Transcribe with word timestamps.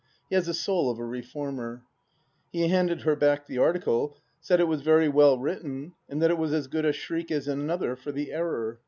He 0.31 0.33
has 0.35 0.47
the 0.47 0.55
soul 0.55 0.89
of 0.89 0.97
a 0.97 1.05
reformer.... 1.05 1.83
He 2.51 2.67
handed 2.69 3.01
her 3.01 3.15
back 3.15 3.45
the 3.45 3.59
article, 3.59 4.17
said 4.39 4.59
it 4.59 4.67
was 4.67 4.81
very 4.81 5.07
well 5.09 5.37
written, 5.37 5.93
and 6.09 6.19
that 6.23 6.31
it 6.31 6.39
was 6.39 6.53
as 6.53 6.65
good 6.65 6.85
a 6.85 6.91
shriek 6.91 7.29
as 7.29 7.47
another 7.47 7.95
for 7.95 8.11
the 8.11 8.31
Error. 8.31 8.79